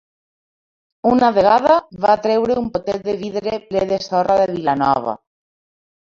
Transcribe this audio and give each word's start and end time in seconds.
Una 1.09 1.29
vegada 1.35 1.75
va 2.05 2.15
treure 2.23 2.57
un 2.63 2.71
potet 2.79 3.07
de 3.11 3.15
vidre 3.21 3.61
ple 3.69 3.85
de 3.93 4.01
sorra 4.09 4.41
de 4.43 4.51
Vilanova. 4.59 5.17